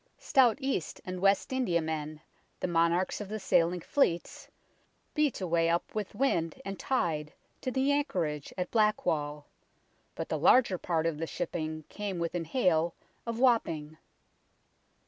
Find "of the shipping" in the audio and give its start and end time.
11.05-11.83